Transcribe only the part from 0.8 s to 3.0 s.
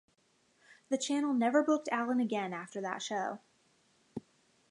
The Channel never booked Allin again after